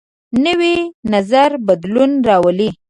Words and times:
نوی 0.45 0.75
نظر 1.13 1.49
بدلون 1.67 2.11
راولي 2.27 2.69